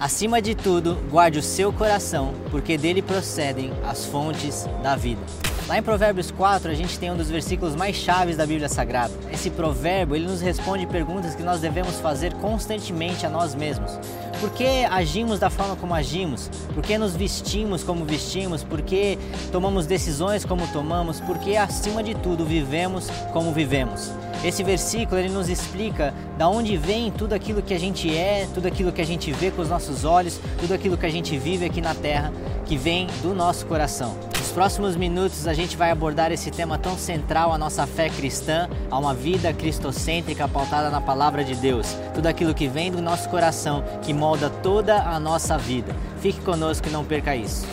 [0.00, 5.20] Acima de tudo, guarde o seu coração, porque dele procedem as fontes da vida.
[5.66, 9.12] Lá em Provérbios 4, a gente tem um dos versículos mais chaves da Bíblia Sagrada.
[9.32, 13.98] Esse provérbio, ele nos responde perguntas que nós devemos fazer constantemente a nós mesmos.
[14.40, 16.48] Por que agimos da forma como agimos?
[16.72, 18.62] Por que nos vestimos como vestimos?
[18.62, 19.18] Por que
[19.50, 21.20] tomamos decisões como tomamos?
[21.20, 24.12] Por que, acima de tudo, vivemos como vivemos?
[24.44, 28.68] Esse versículo ele nos explica da onde vem tudo aquilo que a gente é, tudo
[28.68, 31.64] aquilo que a gente vê com os nossos olhos, tudo aquilo que a gente vive
[31.64, 32.32] aqui na terra,
[32.64, 34.37] que vem do nosso coração.
[34.58, 38.98] Próximos minutos a gente vai abordar esse tema tão central à nossa fé cristã, a
[38.98, 41.96] uma vida cristocêntrica pautada na palavra de Deus.
[42.12, 45.94] Tudo aquilo que vem do nosso coração, que molda toda a nossa vida.
[46.20, 47.64] Fique conosco e não perca isso.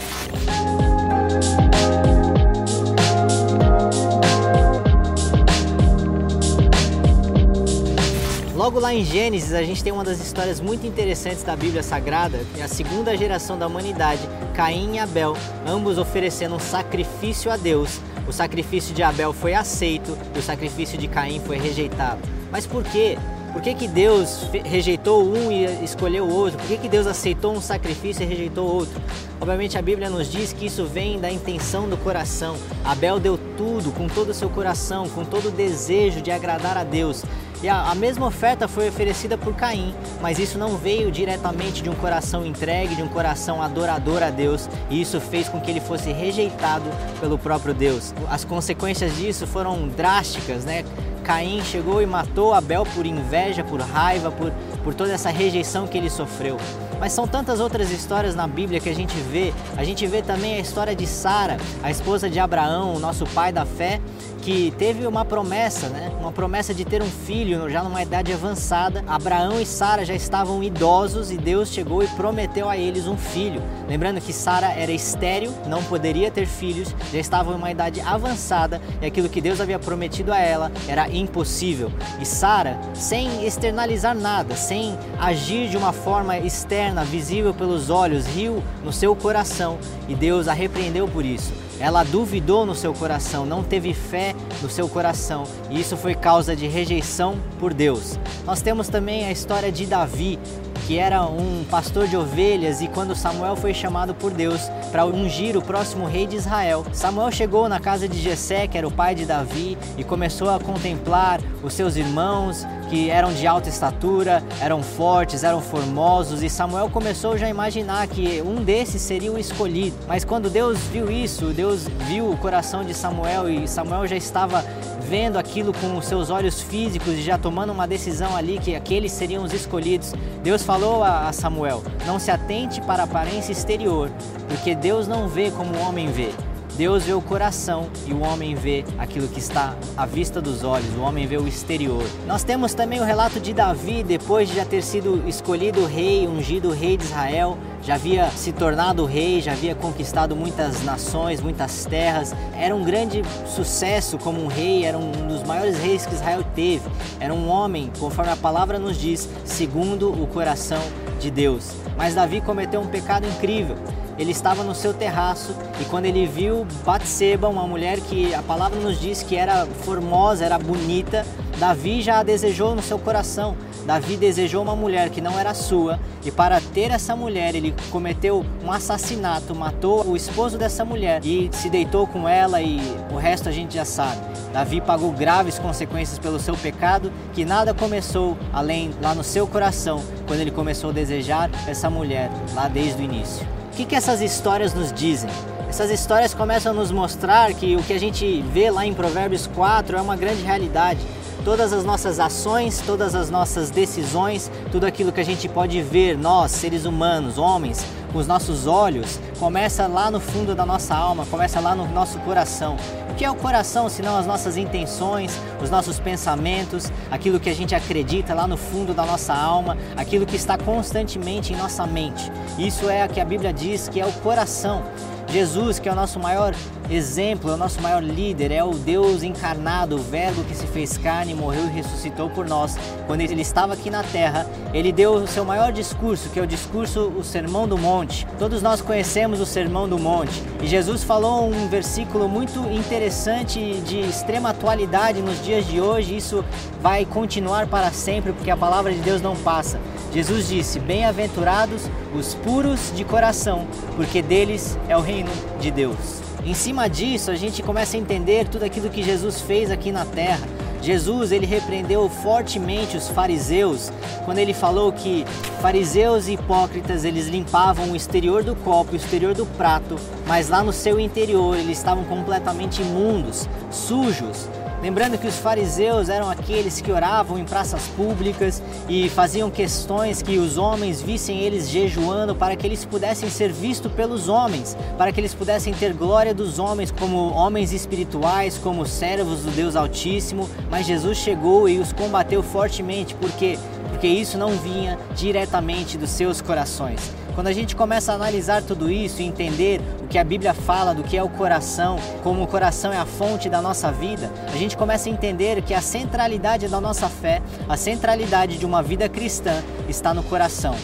[8.56, 12.40] Logo lá em Gênesis, a gente tem uma das histórias muito interessantes da Bíblia Sagrada,
[12.58, 14.22] é a segunda geração da humanidade,
[14.56, 15.36] Caim e Abel,
[15.68, 18.00] ambos oferecendo um sacrifício a Deus.
[18.26, 22.22] O sacrifício de Abel foi aceito e o sacrifício de Caim foi rejeitado.
[22.50, 23.18] Mas por quê?
[23.52, 26.58] Por que, que Deus rejeitou um e escolheu o outro?
[26.58, 29.02] Por que, que Deus aceitou um sacrifício e rejeitou outro?
[29.40, 32.56] Obviamente a Bíblia nos diz que isso vem da intenção do coração.
[32.84, 36.84] Abel deu tudo, com todo o seu coração, com todo o desejo de agradar a
[36.84, 37.24] Deus.
[37.64, 41.90] E a, a, mesma oferta foi oferecida por Caim, mas isso não veio diretamente de
[41.90, 45.80] um coração entregue, de um coração adorador a Deus, e isso fez com que ele
[45.80, 46.86] fosse rejeitado
[47.20, 48.14] pelo próprio Deus.
[48.30, 50.84] As consequências disso foram drásticas, né?
[51.24, 54.52] Caim chegou e matou Abel por inveja, por raiva, por,
[54.84, 56.58] por toda essa rejeição que ele sofreu.
[57.00, 59.52] Mas são tantas outras histórias na Bíblia que a gente vê.
[59.76, 63.52] A gente vê também a história de Sara, a esposa de Abraão, o nosso pai
[63.52, 64.00] da fé,
[64.46, 66.12] que teve uma promessa, né?
[66.20, 69.04] Uma promessa de ter um filho já numa idade avançada.
[69.08, 73.60] Abraão e Sara já estavam idosos e Deus chegou e prometeu a eles um filho.
[73.90, 78.80] Lembrando que Sara era estéril, não poderia ter filhos, já estava em uma idade avançada
[79.02, 81.92] e aquilo que Deus havia prometido a ela era impossível.
[82.22, 88.64] E Sara, sem externalizar nada, sem agir de uma forma externa, visível pelos olhos, riu
[88.84, 91.65] no seu coração e Deus a repreendeu por isso.
[91.80, 96.56] Ela duvidou no seu coração, não teve fé no seu coração, e isso foi causa
[96.56, 98.18] de rejeição por Deus.
[98.46, 100.40] Nós temos também a história de Davi,
[100.86, 105.58] que era um pastor de ovelhas e quando Samuel foi chamado por Deus para ungir
[105.58, 109.16] o próximo rei de Israel, Samuel chegou na casa de Jessé, que era o pai
[109.16, 114.84] de Davi, e começou a contemplar os seus irmãos que eram de alta estatura, eram
[114.84, 119.98] fortes, eram formosos, e Samuel começou já a imaginar que um desses seria o escolhido.
[120.08, 124.64] Mas quando Deus viu isso, Deus viu o coração de Samuel e Samuel já estava
[125.06, 129.12] vendo aquilo com os seus olhos físicos e já tomando uma decisão ali que aqueles
[129.12, 130.14] seriam os escolhidos.
[130.44, 134.12] Deus falou a Samuel: Não se atente para a aparência exterior,
[134.48, 136.30] porque Deus não vê como o homem vê.
[136.78, 140.94] Deus vê o coração e o homem vê aquilo que está à vista dos olhos,
[140.98, 142.04] o homem vê o exterior.
[142.28, 146.72] Nós temos também o relato de Davi, depois de já ter sido escolhido rei, ungido
[146.72, 152.36] rei de Israel, já havia se tornado rei, já havia conquistado muitas nações, muitas terras.
[152.54, 156.90] Era um grande sucesso como um rei, era um dos maiores reis que Israel teve.
[157.22, 160.82] Era um homem, conforme a palavra nos diz, segundo o coração
[161.22, 161.72] de Deus.
[161.96, 163.78] Mas Davi cometeu um pecado incrível
[164.18, 168.80] ele estava no seu terraço e quando ele viu Batseba, uma mulher que a palavra
[168.80, 171.26] nos diz que era formosa, era bonita,
[171.58, 173.56] Davi já a desejou no seu coração.
[173.86, 178.44] Davi desejou uma mulher que não era sua e para ter essa mulher ele cometeu
[178.64, 182.80] um assassinato, matou o esposo dessa mulher e se deitou com ela e
[183.14, 184.20] o resto a gente já sabe.
[184.52, 190.02] Davi pagou graves consequências pelo seu pecado, que nada começou além lá no seu coração
[190.28, 193.55] quando ele começou a desejar essa mulher lá desde o início.
[193.76, 195.30] Que, que essas histórias nos dizem?
[195.68, 199.48] Essas histórias começam a nos mostrar que o que a gente vê lá em Provérbios
[199.48, 201.02] 4 é uma grande realidade.
[201.44, 206.18] Todas as nossas ações, todas as nossas decisões, tudo aquilo que a gente pode ver,
[206.18, 207.86] nós, seres humanos, homens,
[208.16, 212.18] com os nossos olhos, começa lá no fundo da nossa alma, começa lá no nosso
[212.20, 212.78] coração.
[213.12, 217.54] O que é o coração, senão as nossas intenções, os nossos pensamentos, aquilo que a
[217.54, 222.32] gente acredita lá no fundo da nossa alma, aquilo que está constantemente em nossa mente.
[222.58, 224.82] Isso é o que a Bíblia diz que é o coração.
[225.28, 226.56] Jesus, que é o nosso maior
[226.90, 230.98] exemplo, é o nosso maior líder, é o Deus encarnado, o Verbo que se fez
[230.98, 232.78] carne, morreu e ressuscitou por nós.
[233.08, 236.48] Quando ele estava aqui na terra, ele deu o seu maior discurso, que é o
[236.48, 238.28] discurso, o Sermão do Monte.
[238.38, 240.44] Todos nós conhecemos o Sermão do Monte.
[240.62, 246.16] E Jesus falou um versículo muito interessante de extrema atualidade nos dias de hoje.
[246.16, 246.44] Isso
[246.82, 249.80] vai continuar para sempre, porque a palavra de Deus não passa.
[250.14, 256.25] Jesus disse: Bem-aventurados os puros de coração, porque deles é o reino de Deus.
[256.46, 260.06] Em cima disso, a gente começa a entender tudo aquilo que Jesus fez aqui na
[260.06, 260.48] terra.
[260.80, 263.92] Jesus ele repreendeu fortemente os fariseus
[264.24, 265.26] quando ele falou que
[265.60, 269.96] fariseus e hipócritas eles limpavam o exterior do copo, o exterior do prato,
[270.28, 274.48] mas lá no seu interior eles estavam completamente imundos, sujos.
[274.86, 280.38] Lembrando que os fariseus eram aqueles que oravam em praças públicas e faziam questões que
[280.38, 285.20] os homens vissem eles jejuando para que eles pudessem ser vistos pelos homens, para que
[285.20, 290.48] eles pudessem ter glória dos homens como homens espirituais, como servos do Deus Altíssimo.
[290.70, 293.58] Mas Jesus chegou e os combateu fortemente, porque
[293.90, 297.00] porque isso não vinha diretamente dos seus corações.
[297.36, 300.96] Quando a gente começa a analisar tudo isso e entender o que a Bíblia fala
[300.96, 304.56] do que é o coração, como o coração é a fonte da nossa vida, a
[304.56, 309.10] gente começa a entender que a centralidade da nossa fé, a centralidade de uma vida
[309.10, 310.76] cristã está no coração.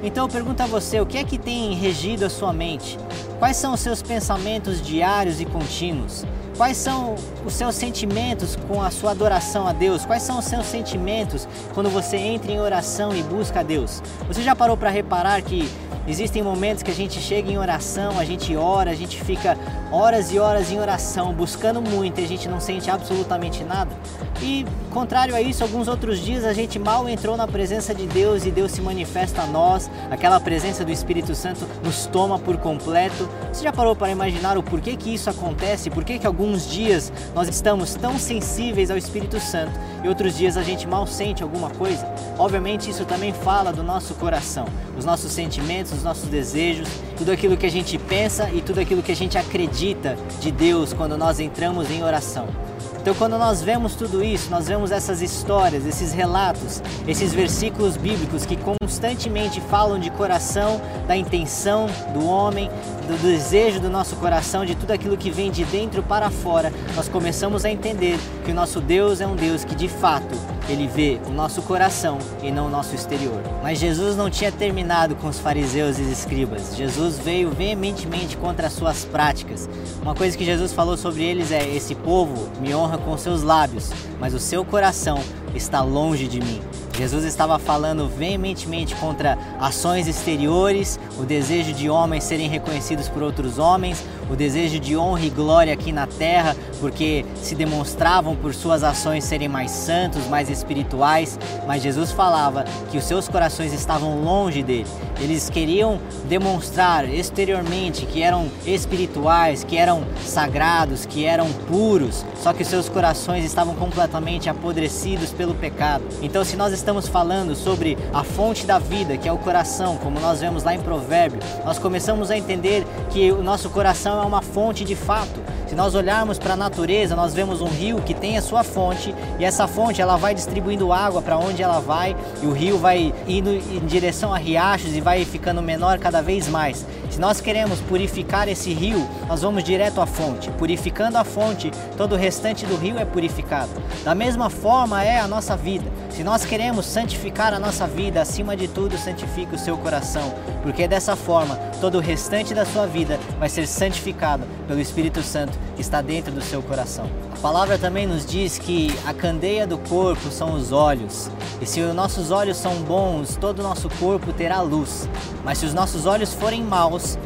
[0.00, 2.96] Então eu pergunto a você, o que é que tem regido a sua mente?
[3.38, 6.24] Quais são os seus pensamentos diários e contínuos?
[6.56, 7.14] Quais são
[7.46, 10.04] os seus sentimentos com a sua adoração a Deus?
[10.04, 14.02] Quais são os seus sentimentos quando você entra em oração e busca a Deus?
[14.26, 15.70] Você já parou para reparar que
[16.08, 19.58] Existem momentos que a gente chega em oração, a gente ora, a gente fica
[19.92, 23.94] horas e horas em oração, buscando muito e a gente não sente absolutamente nada.
[24.40, 28.46] E contrário a isso, alguns outros dias a gente mal entrou na presença de Deus
[28.46, 33.27] e Deus se manifesta a nós, aquela presença do Espírito Santo nos toma por completo.
[33.52, 35.90] Você já parou para imaginar o porquê que isso acontece?
[35.90, 39.72] Por que que alguns dias nós estamos tão sensíveis ao Espírito Santo
[40.04, 42.06] e outros dias a gente mal sente alguma coisa?
[42.38, 44.66] Obviamente isso também fala do nosso coração,
[44.96, 49.02] os nossos sentimentos, os nossos desejos, tudo aquilo que a gente pensa e tudo aquilo
[49.02, 52.67] que a gente acredita de Deus quando nós entramos em oração.
[53.08, 58.44] Então, quando nós vemos tudo isso, nós vemos essas histórias, esses relatos, esses versículos bíblicos
[58.44, 62.68] que constantemente falam de coração, da intenção do homem,
[63.06, 67.08] do desejo do nosso coração, de tudo aquilo que vem de dentro para fora, nós
[67.08, 71.18] começamos a entender que o nosso Deus é um Deus que de fato ele vê
[71.26, 73.42] o nosso coração e não o nosso exterior.
[73.62, 76.76] Mas Jesus não tinha terminado com os fariseus e escribas.
[76.76, 79.68] Jesus veio veementemente contra as suas práticas.
[80.02, 83.90] Uma coisa que Jesus falou sobre eles é: esse povo me honra com seus lábios,
[84.20, 85.18] mas o seu coração
[85.54, 86.60] está longe de mim.
[86.98, 93.56] Jesus estava falando veementemente contra ações exteriores, o desejo de homens serem reconhecidos por outros
[93.56, 98.82] homens, o desejo de honra e glória aqui na terra, porque se demonstravam por suas
[98.82, 104.60] ações serem mais santos, mais espirituais, mas Jesus falava que os seus corações estavam longe
[104.60, 104.88] dele.
[105.20, 112.62] Eles queriam demonstrar exteriormente que eram espirituais, que eram sagrados, que eram puros, só que
[112.62, 116.04] os seus corações estavam completamente apodrecidos pelo pecado.
[116.22, 120.18] Então, se nós estamos falando sobre a fonte da vida, que é o coração, como
[120.18, 124.40] nós vemos lá em Provérbio, nós começamos a entender que o nosso coração é uma
[124.40, 125.38] fonte de fato.
[125.68, 129.14] Se nós olharmos para a natureza, nós vemos um rio que tem a sua fonte
[129.38, 133.12] e essa fonte ela vai distribuindo água para onde ela vai e o rio vai
[133.26, 136.86] indo em direção a riachos e vai ficando menor cada vez mais.
[137.10, 140.50] Se nós queremos purificar esse rio, nós vamos direto à fonte.
[140.52, 143.70] Purificando a fonte, todo o restante do rio é purificado.
[144.04, 145.97] Da mesma forma é a nossa vida.
[146.10, 150.88] Se nós queremos santificar a nossa vida, acima de tudo, santifique o seu coração, porque
[150.88, 155.80] dessa forma todo o restante da sua vida vai ser santificado pelo Espírito Santo que
[155.80, 157.08] está dentro do seu coração.
[157.32, 161.30] A palavra também nos diz que a candeia do corpo são os olhos,
[161.60, 165.08] e se os nossos olhos são bons, todo o nosso corpo terá luz,
[165.44, 167.16] mas se os nossos olhos forem maus,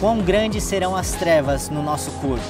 [0.00, 2.42] quão grandes serão as trevas no nosso corpo.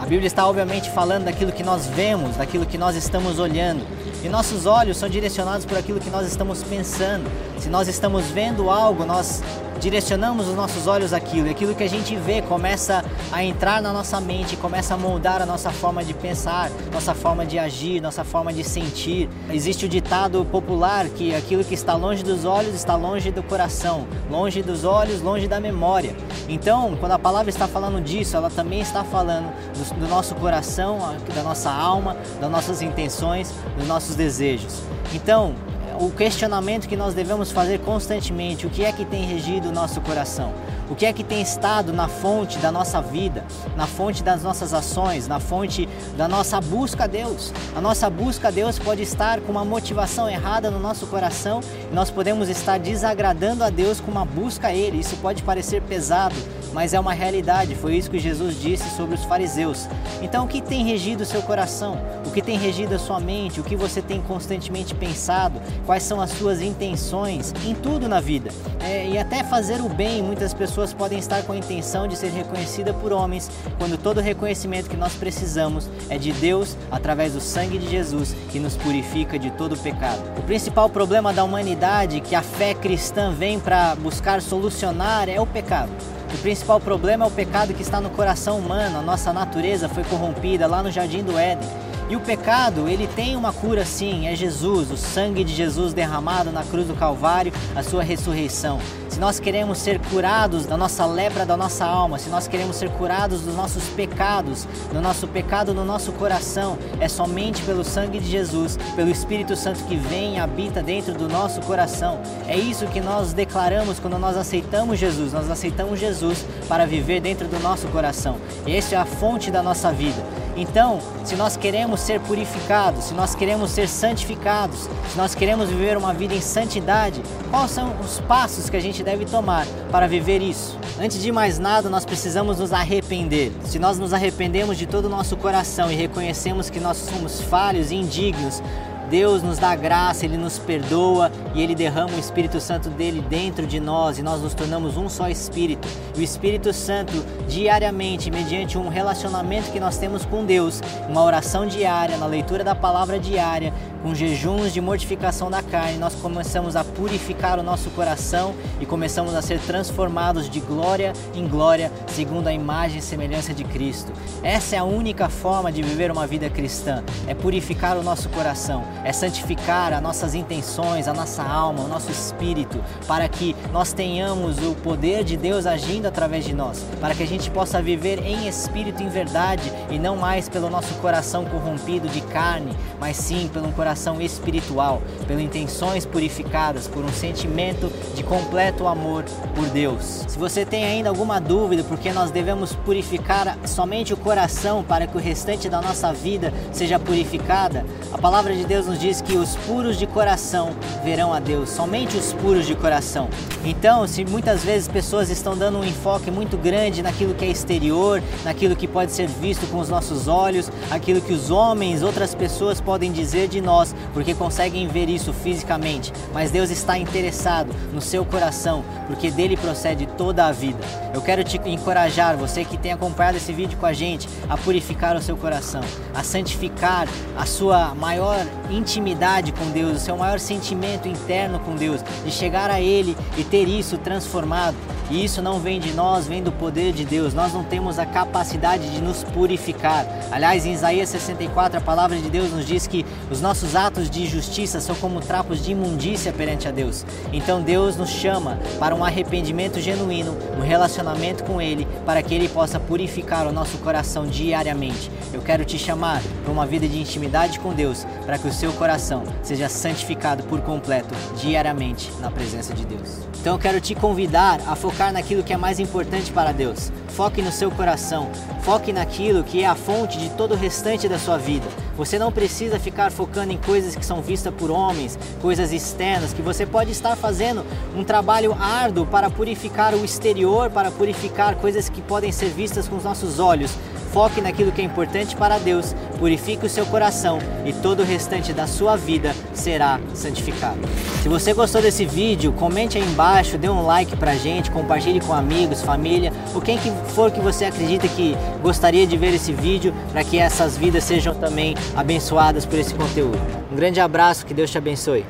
[0.00, 3.86] A Bíblia está obviamente falando daquilo que nós vemos, daquilo que nós estamos olhando.
[4.22, 7.30] E nossos olhos são direcionados por aquilo que nós estamos pensando.
[7.58, 9.42] Se nós estamos vendo algo, nós
[9.80, 13.92] direcionamos os nossos olhos àquilo, e aquilo que a gente vê começa a entrar na
[13.92, 18.24] nossa mente, começa a moldar a nossa forma de pensar, nossa forma de agir, nossa
[18.24, 19.28] forma de sentir.
[19.50, 24.06] Existe o ditado popular que aquilo que está longe dos olhos está longe do coração,
[24.30, 26.16] longe dos olhos, longe da memória.
[26.48, 30.98] Então, quando a palavra está falando disso, ela também está falando do, do nosso coração,
[31.34, 34.82] da nossa alma, das nossas intenções, dos nossos desejos.
[35.12, 35.54] Então,
[35.98, 40.00] o questionamento que nós devemos fazer constantemente: o que é que tem regido o nosso
[40.00, 40.52] coração?
[40.88, 43.44] O que é que tem estado na fonte da nossa vida,
[43.76, 47.52] na fonte das nossas ações, na fonte da nossa busca a Deus?
[47.74, 51.60] A nossa busca a Deus pode estar com uma motivação errada no nosso coração
[51.90, 55.00] e nós podemos estar desagradando a Deus com uma busca a Ele.
[55.00, 56.36] Isso pode parecer pesado,
[56.76, 57.74] mas é uma realidade.
[57.74, 59.88] Foi isso que Jesus disse sobre os fariseus.
[60.20, 61.98] Então, o que tem regido o seu coração?
[62.26, 63.58] O que tem regido a sua mente?
[63.58, 65.58] O que você tem constantemente pensado?
[65.86, 68.50] Quais são as suas intenções em tudo na vida?
[68.84, 72.30] É, e até fazer o bem, muitas pessoas podem estar com a intenção de ser
[72.30, 77.40] reconhecida por homens, quando todo o reconhecimento que nós precisamos é de Deus através do
[77.40, 80.20] sangue de Jesus que nos purifica de todo o pecado.
[80.38, 85.46] O principal problema da humanidade que a fé cristã vem para buscar solucionar é o
[85.46, 85.90] pecado.
[86.36, 90.04] O principal problema é o pecado que está no coração humano, a nossa natureza foi
[90.04, 91.66] corrompida lá no jardim do Éden.
[92.10, 96.52] E o pecado, ele tem uma cura sim, é Jesus, o sangue de Jesus derramado
[96.52, 98.78] na cruz do Calvário, a sua ressurreição.
[99.16, 102.90] Se nós queremos ser curados da nossa lepra da nossa alma, se nós queremos ser
[102.90, 108.30] curados dos nossos pecados, do nosso pecado no nosso coração, é somente pelo sangue de
[108.30, 112.20] Jesus, pelo Espírito Santo que vem e habita dentro do nosso coração.
[112.46, 115.32] É isso que nós declaramos quando nós aceitamos Jesus.
[115.32, 118.36] Nós aceitamos Jesus para viver dentro do nosso coração.
[118.66, 120.22] Essa é a fonte da nossa vida.
[120.56, 125.98] Então, se nós queremos ser purificados, se nós queremos ser santificados, se nós queremos viver
[125.98, 130.40] uma vida em santidade, quais são os passos que a gente deve tomar para viver
[130.40, 130.78] isso?
[130.98, 133.52] Antes de mais nada, nós precisamos nos arrepender.
[133.64, 137.90] Se nós nos arrependemos de todo o nosso coração e reconhecemos que nós somos falhos
[137.90, 138.62] e indignos,
[139.10, 143.66] Deus nos dá graça, Ele nos perdoa e Ele derrama o Espírito Santo dele dentro
[143.66, 145.86] de nós e nós nos tornamos um só Espírito.
[146.16, 147.12] E o Espírito Santo,
[147.48, 152.74] diariamente, mediante um relacionamento que nós temos com Deus, uma oração diária, na leitura da
[152.74, 153.72] palavra diária,
[154.06, 159.34] com jejuns de mortificação da carne, nós começamos a purificar o nosso coração e começamos
[159.34, 164.12] a ser transformados de glória em glória, segundo a imagem e semelhança de Cristo.
[164.44, 168.84] Essa é a única forma de viver uma vida cristã, é purificar o nosso coração,
[169.02, 174.58] é santificar as nossas intenções, a nossa alma, o nosso espírito, para que nós tenhamos
[174.58, 178.46] o poder de Deus agindo através de nós, para que a gente possa viver em
[178.46, 182.70] espírito em verdade e não mais pelo nosso coração corrompido de carne,
[183.00, 189.24] mas sim pelo coração coração espiritual, pelas intenções purificadas, por um sentimento de completo amor
[189.54, 190.24] por Deus.
[190.28, 195.16] Se você tem ainda alguma dúvida porque nós devemos purificar somente o coração para que
[195.16, 199.56] o restante da nossa vida seja purificada, a palavra de Deus nos diz que os
[199.56, 200.70] puros de coração
[201.02, 203.30] verão a Deus, somente os puros de coração.
[203.64, 208.22] Então, se muitas vezes pessoas estão dando um enfoque muito grande naquilo que é exterior,
[208.44, 212.80] naquilo que pode ser visto com os nossos olhos, aquilo que os homens, outras pessoas
[212.80, 218.00] podem dizer de nós, nós, porque conseguem ver isso fisicamente, mas Deus está interessado no
[218.00, 220.78] seu coração, porque dele procede toda a vida.
[221.12, 225.16] Eu quero te encorajar, você que tem acompanhado esse vídeo com a gente, a purificar
[225.16, 225.82] o seu coração,
[226.14, 232.02] a santificar a sua maior intimidade com Deus, o seu maior sentimento interno com Deus,
[232.24, 234.76] de chegar a Ele e ter isso transformado.
[235.08, 237.32] E isso não vem de nós, vem do poder de Deus.
[237.32, 240.04] Nós não temos a capacidade de nos purificar.
[240.32, 244.26] Aliás, em Isaías 64, a palavra de Deus nos diz que os nossos atos de
[244.26, 247.04] justiça são como trapos de imundícia perante a Deus.
[247.32, 252.48] Então Deus nos chama para um arrependimento genuíno, um relacionamento com Ele, para que Ele
[252.48, 255.10] possa purificar o nosso coração diariamente.
[255.32, 258.72] Eu quero te chamar para uma vida de intimidade com Deus, para que o seu
[258.74, 263.26] coração seja santificado por completo diariamente na presença de Deus.
[263.40, 266.90] Então eu quero te convidar a focar naquilo que é mais importante para Deus.
[267.16, 268.30] Foque no seu coração,
[268.60, 271.66] foque naquilo que é a fonte de todo o restante da sua vida.
[271.96, 276.42] Você não precisa ficar focando em coisas que são vistas por homens, coisas externas, que
[276.42, 277.64] você pode estar fazendo
[277.96, 282.96] um trabalho árduo para purificar o exterior, para purificar coisas que podem ser vistas com
[282.96, 283.74] os nossos olhos
[284.12, 288.52] foque naquilo que é importante para Deus, purifique o seu coração e todo o restante
[288.52, 290.78] da sua vida será santificado.
[291.22, 295.32] Se você gostou desse vídeo, comente aí embaixo, dê um like pra gente, compartilhe com
[295.32, 299.92] amigos, família, ou quem que for que você acredita que gostaria de ver esse vídeo
[300.12, 303.38] para que essas vidas sejam também abençoadas por esse conteúdo.
[303.70, 305.24] Um grande abraço, que Deus te abençoe.